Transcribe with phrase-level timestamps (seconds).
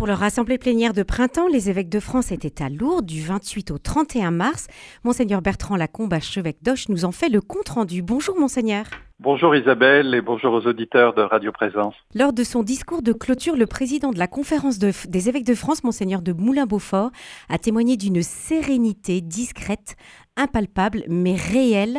[0.00, 3.70] Pour leur assemblée plénière de printemps, les évêques de France étaient à Lourdes du 28
[3.70, 4.66] au 31 mars.
[5.04, 8.00] Monseigneur Bertrand Lacombe, archevêque d'Auch, nous en fait le compte-rendu.
[8.00, 8.86] Bonjour Monseigneur.
[9.18, 11.94] Bonjour Isabelle et bonjour aux auditeurs de Radio Présence.
[12.14, 15.84] Lors de son discours de clôture, le président de la conférence des évêques de France,
[15.84, 17.10] Monseigneur de Moulin-Beaufort,
[17.50, 19.96] a témoigné d'une sérénité discrète,
[20.34, 21.98] impalpable mais réelle,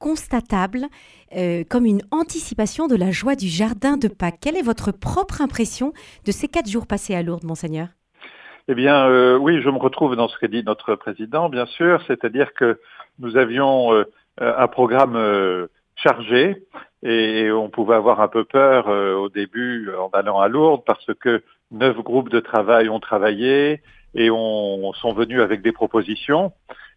[0.00, 0.86] constatable
[1.36, 4.38] euh, comme une anticipation de la joie du jardin de Pâques.
[4.40, 5.92] Quelle est votre propre impression
[6.26, 7.88] de ces quatre jours passés à Lourdes, monseigneur?
[8.66, 12.02] Eh bien, euh, oui, je me retrouve dans ce que dit notre président, bien sûr,
[12.06, 12.80] c'est-à-dire que
[13.20, 14.04] nous avions euh,
[14.40, 16.64] un programme chargé
[17.02, 21.42] et on pouvait avoir un peu peur au début en allant à Lourdes parce que
[21.70, 23.82] neuf groupes de travail ont travaillé
[24.14, 26.52] et on, sont venus avec des propositions.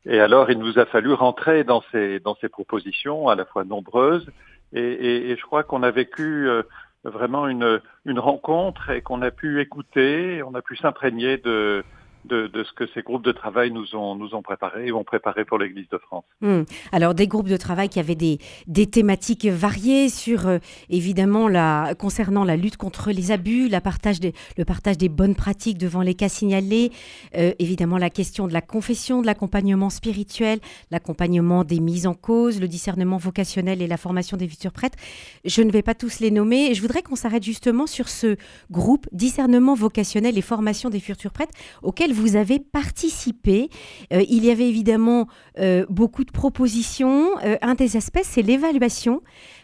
[0.06, 3.64] Et alors, il nous a fallu rentrer dans ces, dans ces propositions, à la fois
[3.64, 4.30] nombreuses,
[4.74, 6.64] et, je crois qu'on a vécu euh,
[7.04, 11.84] vraiment une, une rencontre et qu'on a pu écouter, on a pu s'imprégner de,
[12.26, 15.46] de, ce que ces groupes de travail nous ont, nous ont préparé et ont préparé
[15.46, 16.26] pour l'Église de France.
[16.42, 16.64] Hmm.
[16.92, 21.94] Alors des groupes de travail qui avaient des, des thématiques variées sur euh, évidemment la,
[21.98, 26.92] concernant la lutte contre les abus, le partage des bonnes pratiques devant les cas signalés,
[27.36, 30.60] euh, évidemment la question de la confession, de l'accompagnement spirituel,
[30.92, 34.98] l'accompagnement des mises en cause, le discernement vocationnel et la formation des futurs prêtres.
[35.46, 36.74] Je ne vais pas tous les nommer.
[36.74, 38.38] Je voudrais qu'on s'arrête justement sur ce
[38.72, 43.70] groupe discernement vocationnel et formation des futurs prêtres auquel vous avez participé.
[44.14, 45.28] Euh, il y avait évidemment
[45.60, 47.38] euh, beaucoup de propositions.
[47.44, 49.22] Euh, un des aspects, c'est l'évaluation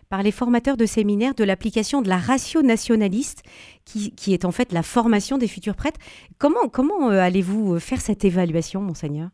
[0.09, 3.43] par les formateurs de séminaires de l'application de la ratio nationaliste,
[3.85, 5.99] qui, est en fait la formation des futurs prêtres.
[6.39, 9.29] Comment, allez-vous faire cette évaluation, monseigneur?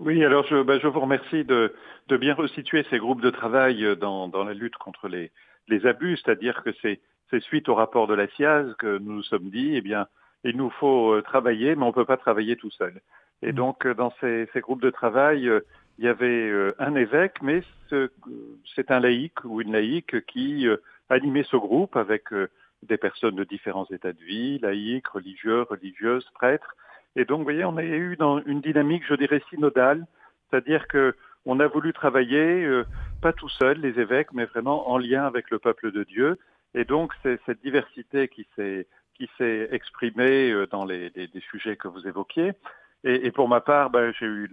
[0.00, 1.74] Oui, alors je, ben, vous remercie de,
[2.08, 5.30] bien resituer ces groupes de travail dans, la lutte contre les,
[5.68, 7.00] les abus, c'est-à-dire que c'est
[7.40, 10.06] suite au rapport de la SIAZ que nous nous sommes dit, eh bien,
[10.44, 13.00] il nous faut euh, travailler, mais on ne peut pas travailler tout seul.
[13.42, 13.56] Et mm.
[13.56, 15.60] donc, euh, dans ces, groupes de travail, euh,
[15.98, 17.62] il y avait un évêque, mais
[18.74, 20.66] c'est un laïc ou une laïque qui
[21.08, 22.24] animait ce groupe avec
[22.82, 26.74] des personnes de différents états de vie, laïcs, religieux, religieuses, prêtres.
[27.14, 30.04] Et donc, vous voyez, on a eu dans une dynamique, je dirais, synodale,
[30.50, 31.14] c'est-à-dire que
[31.46, 32.68] on a voulu travailler,
[33.22, 36.40] pas tout seul, les évêques, mais vraiment en lien avec le peuple de Dieu.
[36.74, 41.12] Et donc, c'est cette diversité qui s'est qui s'est exprimé euh, dans les,
[41.50, 42.52] sujets que vous évoquiez.
[43.06, 44.50] Et, pour ma part, ben, j'ai eu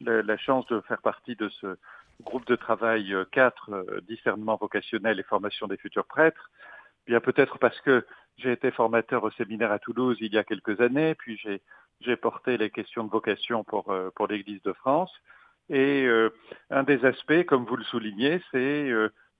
[0.00, 1.76] la chance de faire partie de ce
[2.22, 6.50] groupe de travail 4, euh, euh, discernement vocationnel et formation des futurs prêtres.
[7.06, 8.06] Bien peut-être parce que
[8.38, 11.38] j'ai été formateur au séminaire à Toulouse il y a quelques années, puis
[12.00, 15.12] j'ai porté les questions de vocation pour, pour l'Église de France.
[15.68, 16.08] Et
[16.70, 18.90] un des aspects, comme vous le soulignez, c'est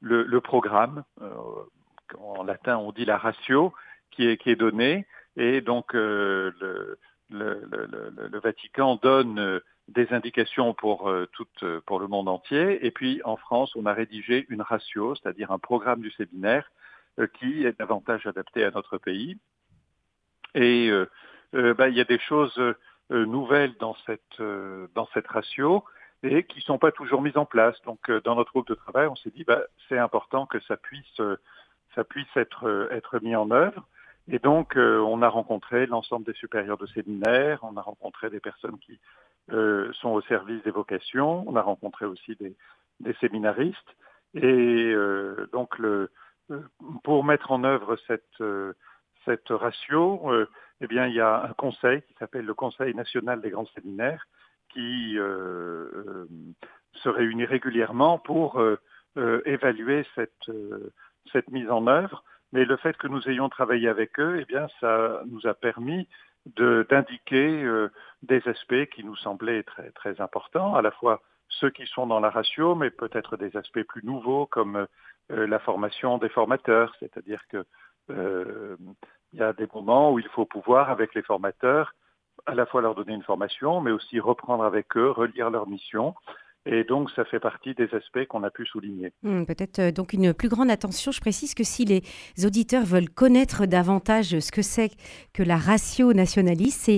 [0.00, 1.05] le, programme.
[2.19, 3.73] en latin, on dit la ratio,
[4.12, 5.06] qui est, qui est donné.
[5.37, 6.99] Et donc, euh, le,
[7.31, 11.47] le, le, le, Vatican donne euh, des indications pour, euh, tout,
[11.87, 12.84] pour le monde entier.
[12.87, 16.71] Et puis, en France, on a rédigé une ratio, c'est-à-dire un programme du séminaire
[17.34, 19.37] qui est davantage adapté à notre pays.
[20.55, 20.91] Et
[21.53, 22.59] bah, il y a des choses
[23.11, 24.41] nouvelles dans cette,
[24.94, 25.84] dans cette ratio
[26.23, 27.77] et qui ne sont pas toujours mises en place.
[27.83, 31.21] Donc, dans notre groupe de travail, on s'est dit, bah, c'est important que ça puisse,
[31.94, 33.87] ça puisse être, être mis en œuvre.
[34.28, 38.41] Et donc, euh, on a rencontré l'ensemble des supérieurs de séminaires, on a rencontré des
[38.41, 39.00] personnes qui
[39.50, 42.55] euh, sont au service des vocations, on a rencontré aussi des,
[43.00, 43.77] des séminaristes.
[44.34, 46.11] Et euh, donc, le,
[47.03, 48.43] pour mettre en œuvre cette,
[49.25, 50.31] cette ratio,
[50.81, 54.27] eh bien, il y a un conseil qui s'appelle le Conseil national des grands séminaires
[54.69, 58.62] qui se réunit régulièrement pour
[59.16, 60.50] évaluer cette,
[61.31, 64.69] cette mise en œuvre mais le fait que nous ayons travaillé avec eux, eh bien,
[64.81, 66.09] ça nous a permis
[66.47, 67.91] d'indiquer euh,
[68.23, 72.21] des aspects qui nous semblaient très, très importants, à la fois ceux qui sont dans
[72.21, 74.87] la ratio, mais peut-être des aspects plus nouveaux comme
[75.31, 77.65] euh, la formation des formateurs, c'est-à-dire que
[78.11, 78.77] euh,
[79.33, 81.94] il y a des moments où il faut pouvoir, avec les formateurs,
[82.47, 86.15] à la fois leur donner une formation, mais aussi reprendre avec eux, relire leur mission,
[86.64, 89.12] et donc, ça fait partie des aspects qu'on a pu souligner.
[89.25, 91.11] Hmm, peut-être euh, donc une plus grande attention.
[91.11, 92.03] Je précise que si les
[92.44, 94.93] auditeurs veulent connaître davantage ce que c'est
[95.32, 96.88] que la ratio nationaliste,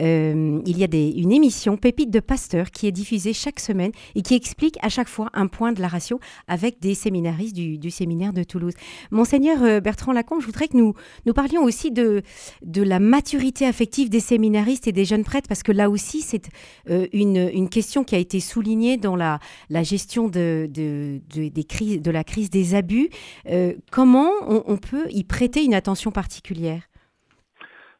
[0.00, 4.22] euh, il y a une émission Pépite de Pasteur qui est diffusée chaque semaine et
[4.22, 8.32] qui explique à chaque fois un point de la ratio avec des séminaristes du, séminaire
[8.32, 8.74] de Toulouse.
[9.12, 10.94] Monseigneur euh, Bertrand Lacombe, je voudrais que nous,
[11.32, 12.22] parlions aussi de,
[12.74, 16.48] la maturité affective des séminaristes et des jeunes prêtres parce que là aussi, c'est
[16.86, 19.38] une, question qui a été soulignée la,
[19.82, 23.08] gestion de, des crises, de la crise des abus.
[23.48, 26.82] Euh, comment on, peut y prêter une attention particulière?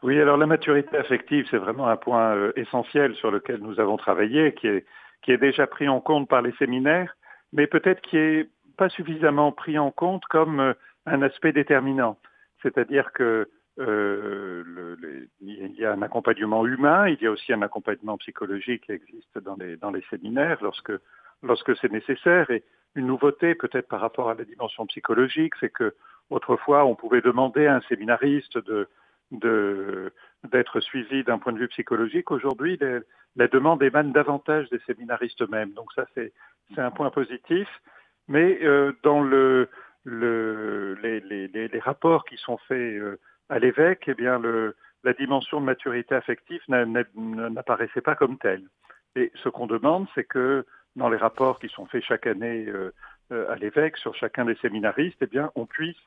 [0.02, 3.96] Oui, alors la maturité affective, c'est vraiment un point euh, essentiel sur lequel nous avons
[3.96, 4.84] travaillé, qui est,
[5.22, 7.16] qui est déjà pris en compte par les séminaires,
[7.52, 10.72] mais peut-être qui est pas suffisamment pris en compte comme euh,
[11.06, 12.18] un aspect déterminant.
[12.62, 13.48] C'est-à-dire que
[13.78, 18.84] euh, le, il y a un accompagnement humain, il y a aussi un accompagnement psychologique
[18.84, 20.92] qui existe dans les, dans les séminaires lorsque,
[21.42, 22.50] lorsque c'est nécessaire.
[22.50, 22.64] Et
[22.94, 25.94] une nouveauté peut-être par rapport à la dimension psychologique, c'est que
[26.30, 28.88] autrefois on pouvait demander à un séminariste de,
[30.50, 32.30] d'être suivi d'un point de vue psychologique.
[32.30, 32.78] Aujourd'hui,
[33.36, 35.72] la demande émane davantage des séminaristes eux-mêmes.
[35.72, 36.32] Donc ça, c'est,
[36.76, 37.69] un point positif.
[38.28, 39.69] Mais euh, dans le,
[40.04, 43.19] le, les, les, les, rapports qui sont faits euh,
[43.52, 44.40] à l'évêque, eh bien,
[45.04, 48.64] la dimension de maturité affective n'apparaissait pas comme telle.
[49.14, 50.64] Et ce qu'on demande, c'est que
[50.96, 52.93] dans les rapports qui sont faits chaque année euh,
[53.31, 56.02] euh à l'évêque sur chacun des séminaristes, eh bien, on puisse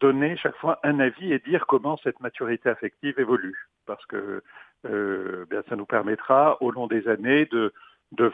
[0.00, 3.68] donner chaque fois un avis et dire comment cette maturité affective évolue.
[3.86, 4.42] Parce que
[4.84, 7.72] euh, bien, ça nous permettra, au long des années, de,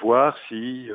[0.02, 0.90] voir si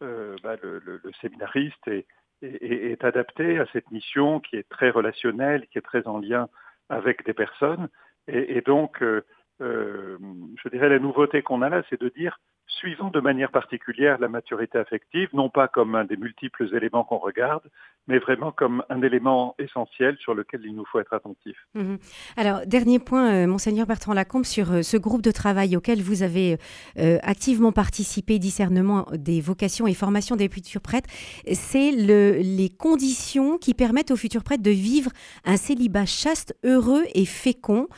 [0.00, 2.06] bah, le, séminariste est,
[2.42, 6.48] est, adapté à cette mission qui est très relationnelle, qui est très en lien
[6.90, 7.88] avec des personnes.
[8.28, 9.24] Et, et donc, euh,
[9.62, 10.18] euh
[10.62, 12.38] je dirais la nouveauté qu'on a là, c'est de dire
[12.78, 17.18] suivant de manière particulière la maturité affective, non pas comme un des multiples éléments qu'on
[17.18, 17.62] regarde,
[18.06, 21.56] mais vraiment comme un élément essentiel sur lequel il nous faut être attentif.
[21.74, 21.96] Mmh.
[22.36, 26.22] Alors, dernier point, euh, monseigneur Bertrand Lacombe, sur euh, ce groupe de travail auquel vous
[26.22, 26.58] avez
[26.98, 31.08] euh, activement participé, discernement des vocations et formation des futurs prêtres,
[31.52, 35.10] c'est le, les conditions qui permettent aux futurs prêtres de vivre
[35.44, 37.88] un célibat chaste, heureux et fécond.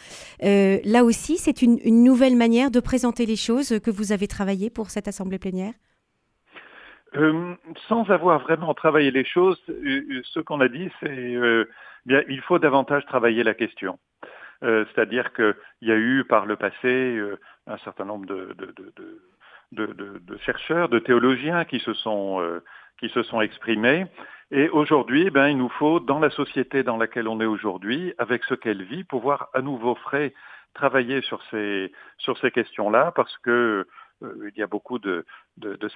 [0.40, 4.61] Là aussi, c'est une, une nouvelle manière de présenter les choses que vous avez travaillé
[4.70, 5.74] pour cette assemblée plénière?
[7.16, 7.54] Euh,
[7.88, 11.68] sans avoir vraiment travaillé les choses, euh, ce qu'on a dit, c'est euh,
[12.06, 13.98] il faut davantage travailler la question.
[14.62, 16.86] Euh, C'est-à-dire qu'il y a eu par le passé
[17.16, 18.56] euh, un certain nombre de,
[19.72, 22.62] de, chercheurs, de théologiens qui se sont euh,
[22.98, 24.06] qui se sont exprimés.
[24.50, 28.44] Et aujourd'hui, ben, il nous faut, dans la société dans laquelle on est aujourd'hui, avec
[28.44, 30.34] ce qu'elle vit, pouvoir à nouveau frais
[30.74, 33.86] travailler sur ces sur ces questions-là, parce que euh,
[34.46, 35.24] il y a beaucoup de,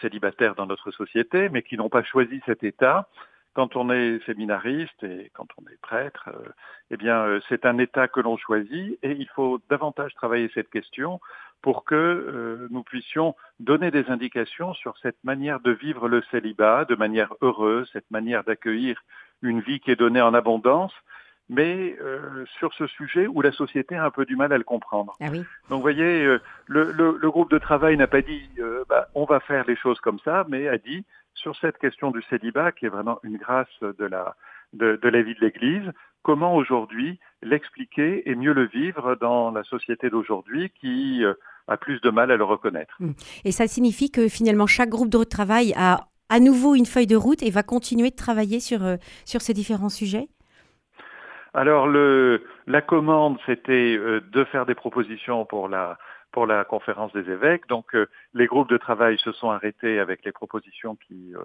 [0.01, 3.09] célibataires dans notre société, mais qui n'ont pas choisi cet état.
[3.55, 6.49] Quand on est séminariste et quand on est prêtre, euh,
[6.91, 10.69] eh bien, euh, c'est un état que l'on choisit et il faut davantage travailler cette
[10.69, 11.21] question
[11.63, 16.85] pour que euh, nous puissions donner des indications sur cette manière de vivre le célibat
[16.85, 19.03] de manière heureuse, cette manière d'accueillir
[19.41, 20.93] une vie qui est donnée en abondance,
[21.49, 24.65] mais euh, sur ce sujet où la société a un peu du mal à le
[24.65, 25.15] comprendre.
[25.21, 25.45] Ah oui.
[25.69, 29.09] Donc vous voyez, euh, le, le, le, groupe de travail n'a pas dit euh, bah,
[29.15, 31.05] on va faire les choses comme ça, mais a dit
[31.35, 34.35] sur cette question du célibat, qui est vraiment une grâce de la,
[34.73, 39.63] de, de la vie de l'Église, comment aujourd'hui l'expliquer et mieux le vivre dans la
[39.63, 41.35] société d'aujourd'hui qui euh,
[41.69, 42.97] a plus de mal à le reconnaître.
[42.99, 43.13] Mmh.
[43.45, 47.17] Et ça signifie que finalement chaque groupe de travail a à nouveau une feuille de
[47.17, 50.29] route et va continuer de travailler sur, euh, sur ces différents sujets?
[51.55, 55.99] Alors le, la commande, c'était euh, de faire des propositions pour la
[56.33, 57.67] pour la conférence des évêques.
[57.69, 61.41] Donc euh, les groupes de travail se sont arrêtés avec les propositions qui euh,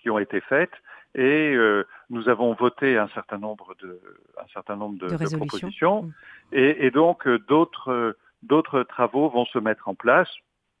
[0.00, 0.74] qui ont été faites
[1.14, 4.00] et euh, nous avons voté un certain nombre de
[4.38, 6.12] un certain nombre de, de, de propositions mmh.
[6.52, 10.28] et, et, donc d'autres d'autres travaux vont se mettre en place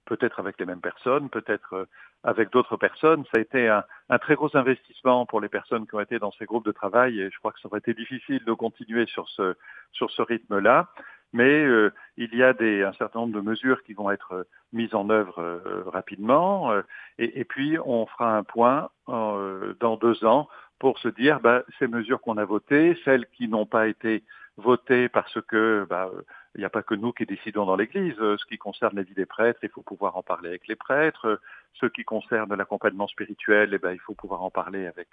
[0.08, 1.84] peut-être avec les mêmes personnes, peut-être euh,
[2.24, 3.24] avec d'autres personnes.
[3.26, 6.32] Ça a été un, un, très gros investissement pour les personnes qui ont été dans
[6.32, 9.28] ces groupes de travail et je crois que ça aurait été difficile de continuer sur
[9.28, 9.56] ce,
[9.92, 10.88] sur ce rythme-là.
[11.32, 14.94] Mais euh, il y a des, un certain nombre de mesures qui vont être mises
[14.94, 16.72] en œuvre euh, rapidement.
[16.72, 16.82] Euh,
[17.18, 20.48] et, et, puis, on fera un point euh, dans deux ans
[20.78, 24.22] pour se dire, bah, ces mesures qu'on a votées, celles qui n'ont pas été
[24.58, 26.10] votées parce que bah,
[26.54, 28.16] il n'y a pas que nous qui décidons dans l'Église.
[28.16, 31.40] Ce qui concerne la vie des prêtres, il faut pouvoir en parler avec les prêtres.
[31.74, 35.08] Ce qui concerne l'accompagnement spirituel, eh ben, il faut pouvoir en parler avec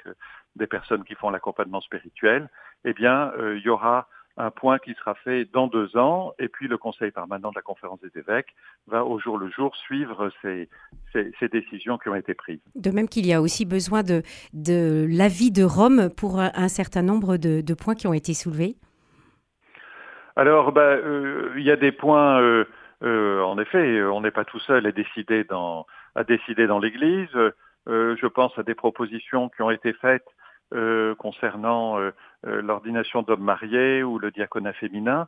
[0.56, 2.50] des personnes qui font l'accompagnement spirituel.
[2.84, 6.50] Eh bien, euh, il y aura un point qui sera fait dans deux ans, et
[6.50, 8.54] puis le Conseil permanent de la conférence des évêques
[8.88, 10.68] va au jour le jour suivre ces,
[11.48, 12.60] décisions qui ont été prises.
[12.76, 14.24] De même qu'il y a aussi besoin de,
[15.10, 18.76] l'avis de Rome pour un certain nombre de points qui ont été soulevés
[20.36, 22.42] alors, bah, euh, il y a des points.
[22.42, 22.66] Euh,
[23.04, 27.30] euh, en effet, on n'est pas tout seul à décider dans à décider dans l'Église.
[27.88, 30.26] je pense à des propositions qui ont été faites
[31.18, 32.00] concernant
[32.44, 35.28] l'ordination d'hommes mariés ou le diaconat féminin.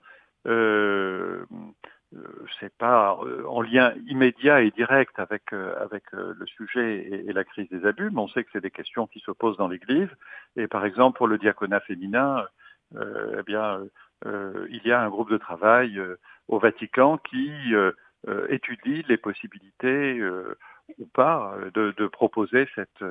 [2.59, 7.69] c'est pas en lien immédiat et direct avec avec le sujet et, et, la crise
[7.69, 10.09] des abus, mais on sait que c'est des questions qui se posent dans l'Église.
[10.55, 12.45] Et par exemple, pour le diaconat féminin,
[12.95, 13.89] eh bien euh,
[14.25, 16.15] il y a un groupe de travail euh,
[16.47, 17.51] au Vatican qui
[18.50, 20.21] étudie les possibilités
[20.97, 23.03] ou pas de, proposer cette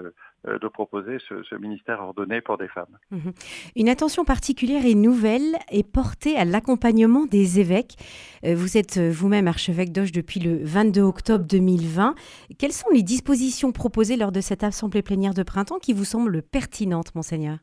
[0.72, 2.98] proposer ce, ministère ordonné pour des femmes.
[3.10, 3.32] Mhm.
[3.76, 7.96] Une attention particulière et nouvelle est portée à l'accompagnement des évêques.
[8.42, 12.14] Vous êtes vous-même archevêque d'Auch depuis le 22 octobre 2020.
[12.58, 16.42] Quelles sont les dispositions proposées lors de cette assemblée plénière de printemps qui vous semblent
[16.42, 17.58] pertinentes, monseigneur?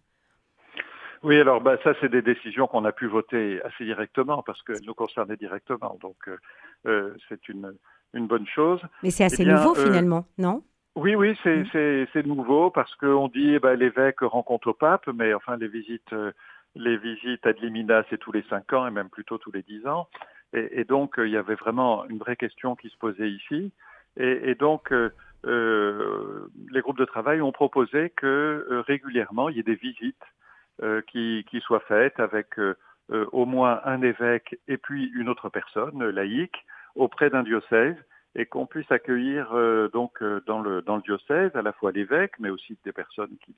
[1.23, 4.85] Oui, alors bah, ça, c'est des décisions qu'on a pu voter assez directement parce qu'elles
[4.85, 5.97] nous concernaient directement.
[6.01, 6.37] Donc, euh,
[6.85, 7.73] euh, c'est une,
[8.13, 8.81] une bonne chose.
[9.03, 10.63] Mais c'est assez eh nouveau euh, finalement, non?
[10.95, 12.27] Oui, oui, c'est mm.
[12.27, 16.13] nouveau parce qu'on dit eh ben, l'évêque rencontre au pape, mais enfin, les visites,
[16.75, 19.87] les visites ad limina, c'est tous les cinq ans et même plutôt tous les dix
[19.87, 20.07] ans.
[20.55, 23.71] Et, donc, il y avait vraiment une vraie question qui se posait ici.
[24.17, 29.73] Et, et donc, les groupes de travail ont proposé que régulièrement, il y ait des
[29.73, 30.41] visites euh,
[31.07, 32.75] qui, qui soit faite avec euh,
[33.11, 37.97] euh, au moins un évêque et puis une autre personne laïque auprès d'un diocèse
[38.35, 39.53] et qu'on puisse accueillir
[39.93, 43.53] donc dans le dans le diocèse à la fois l'évêque mais aussi des personnes qui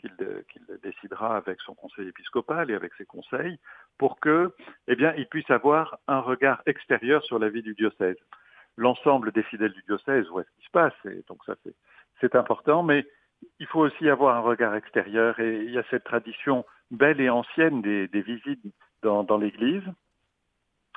[0.00, 3.58] qu'il décidera avec son conseil épiscopal et avec ses conseils,
[3.98, 4.54] pour que,
[4.88, 8.16] eh bien, il puisse avoir un regard extérieur sur la vie du diocèse.
[8.76, 11.54] L'ensemble des fidèles du diocèse voit ce qui se passe, et donc ça
[12.20, 13.06] c'est important, mais
[13.58, 17.30] il faut aussi avoir un regard extérieur et il y a cette tradition belle et
[17.30, 18.62] ancienne des, visites
[19.02, 19.84] dans, l'Église.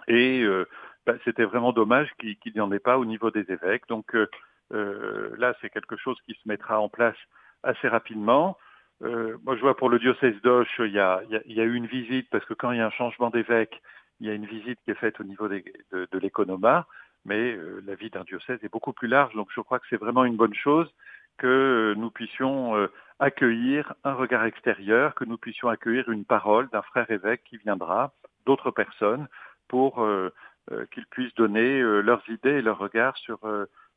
[0.08, 0.68] Et euh,
[1.06, 3.88] bah, c'était vraiment dommage qu'il n'y en ait pas au niveau des évêques.
[3.88, 4.28] Donc euh,
[4.74, 7.18] euh, là, c'est quelque chose qui se mettra en place
[7.64, 8.58] assez rapidement.
[9.02, 12.54] moi, je vois pour le diocèse d'Auch, il, y a, eu une visite, parce que
[12.54, 13.82] quand il y a un changement d'évêque,
[14.20, 16.88] il y a une visite qui est faite au niveau de, de l'économat,
[17.26, 20.26] mais la vie d'un diocèse est beaucoup plus large, donc je crois que c'est vraiment
[20.26, 20.90] une bonne chose
[21.38, 22.88] que nous puissions euh,
[23.20, 28.14] accueillir un regard extérieur, que nous puissions accueillir une parole d'un frère évêque qui viendra,
[28.46, 29.28] d'autres personnes,
[29.68, 30.34] pour euh,
[30.72, 33.40] euh, qu'ils puissent donner leurs idées et leurs regards sur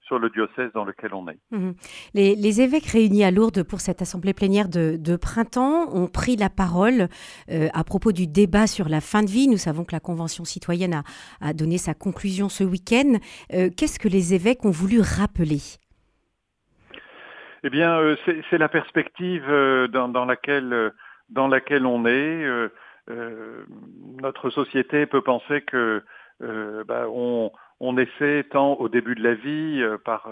[0.00, 1.38] sur le diocèse dans lequel on est.
[1.50, 1.74] Mhm.
[2.14, 7.08] Les, évêques réunis à Lourdes pour cette assemblée plénière de, printemps ont pris la parole
[7.48, 9.48] à propos du débat sur la fin de vie.
[9.48, 11.02] Nous savons que la Convention citoyenne
[11.40, 13.18] a donné sa conclusion ce week-end.
[13.50, 15.58] Qu'est-ce que les évêques ont voulu rappeler?
[17.66, 18.14] Eh bien, euh,
[18.48, 20.90] c'est la perspective euh, dans, laquelle, euh,
[21.30, 22.46] dans laquelle on est.
[24.22, 26.04] notre société peut penser que
[26.40, 30.28] bah, on, on, essaie tant au début de la vie par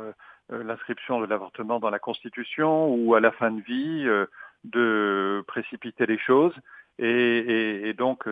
[0.48, 4.06] l'inscription de l'avortement dans la Constitution ou à la fin de vie
[4.62, 6.54] de précipiter les choses.
[7.00, 8.26] Et, et donc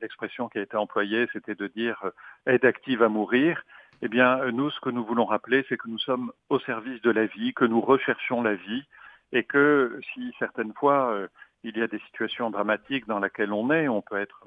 [0.00, 2.02] l'expression qui a été employée, c'était de dire
[2.46, 3.62] aide active à mourir.
[4.04, 7.00] Eh bien, euh, nous, ce que nous voulons rappeler, c'est que nous sommes au service
[7.00, 8.84] de la vie, que nous recherchons la vie,
[9.32, 11.26] et que si certaines fois euh,
[11.62, 14.46] il y a des situations dramatiques dans lesquelles on est, on peut être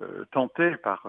[0.00, 1.06] euh, tenté par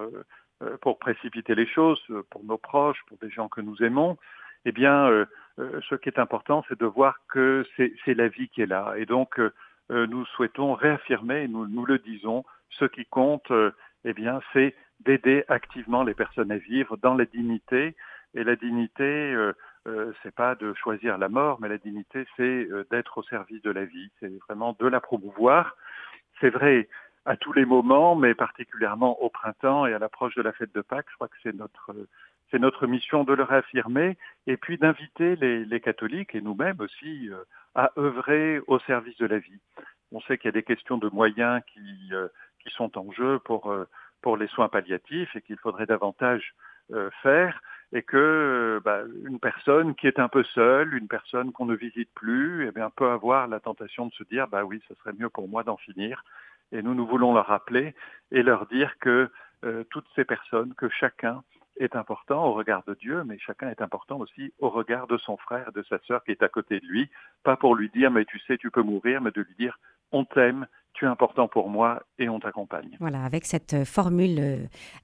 [0.82, 4.18] pour précipiter les choses pour nos proches, pour des gens que nous aimons.
[4.66, 5.26] Eh bien,
[5.58, 9.06] ce qui est important, c'est de voir que c'est la vie qui est là, et
[9.06, 9.42] donc
[9.90, 13.52] nous souhaitons réaffirmer, nous, nous le disons, ce qui compte,
[14.06, 14.74] eh bien, c'est
[15.05, 17.95] d'aider activement les personnes à vivre dans la dignité.
[18.36, 19.53] Et la dignité, euh,
[19.88, 23.62] euh, c'est pas de choisir la mort, mais la dignité, c'est euh, d'être au service
[23.62, 24.10] de la vie.
[24.19, 25.75] C'est vraiment de la promouvoir.
[26.39, 26.89] C'est vrai
[27.25, 30.81] à tous les moments, mais particulièrement au printemps et à l'approche de la fête de
[30.81, 31.07] Pâques.
[31.10, 31.95] Je crois que c'est notre
[32.51, 37.31] c'est notre mission de le réaffirmer et puis d'inviter les, les, catholiques et nous-mêmes aussi
[37.74, 39.60] à œuvrer au service de la vie.
[40.12, 42.12] On sait qu'il y a des questions de moyens qui,
[42.60, 43.74] qui sont en jeu pour
[44.24, 46.56] pour les soins palliatifs et qu'il faudrait davantage
[46.92, 47.62] euh, faire
[47.92, 51.75] et que euh, bah, une personne qui est un peu seule, une personne qu'on ne
[51.75, 55.13] visite plus, eh bien, peut avoir la tentation de se dire bah oui, ce serait
[55.13, 56.24] mieux pour moi d'en finir.
[56.72, 57.94] Et nous, nous voulons leur rappeler
[58.32, 59.30] et leur dire que
[59.63, 61.44] euh, toutes ces personnes, que chacun
[61.77, 65.38] est important au regard de Dieu, mais chacun est important aussi au regard de son
[65.38, 67.10] frère, de sa sœur qui est à côté de lui,
[67.44, 69.77] pas pour lui dire mais tu sais tu peux mourir, mais de lui dire
[70.12, 72.98] on t'aime, tu es important pour moi et on t'accompagne.
[73.00, 74.58] Voilà, avec cette euh, formule euh,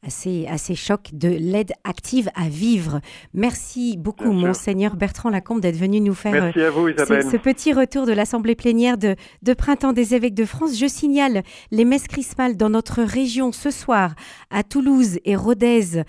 [0.05, 3.01] assez, assez choc de l'aide active à vivre.
[3.33, 8.55] Merci beaucoup, Monseigneur Bertrand Lacombe, d'être venu nous faire euh, ce, petit retour de l'Assemblée
[8.55, 10.77] plénière de, de, Printemps des évêques de France.
[10.77, 11.41] Je signale
[11.71, 14.13] les messes chrismales dans notre région ce soir
[14.51, 16.03] à Toulouse et Rodez.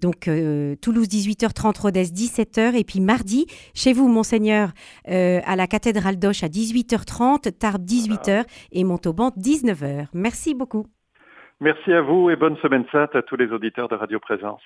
[0.00, 0.30] donc,
[0.80, 2.74] Toulouse 18h30, Rodez 17h.
[2.74, 4.70] Et puis mardi, chez vous, Monseigneur,
[5.06, 10.06] à la cathédrale d'Auch à 18h30, Tarbes 18h et Montauban 19h.
[10.14, 10.86] Merci beaucoup.
[11.60, 14.60] Merci à vous et bonne semaine sainte à tous les auditeurs de Radio Présence.